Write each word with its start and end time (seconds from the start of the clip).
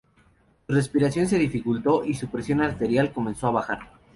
Su 0.65 0.73
respiración 0.73 1.27
se 1.27 1.37
dificultó 1.37 2.03
y 2.03 2.15
su 2.15 2.27
presión 2.27 2.59
arterial 2.61 3.13
comenzó 3.13 3.45
a 3.45 3.51
bajar. 3.51 3.79